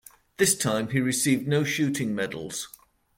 This 0.37 0.55
time, 0.57 0.89
he 0.89 0.99
received 0.99 1.47
no 1.47 1.63
shooting 1.63 2.15
medals. 2.15 2.69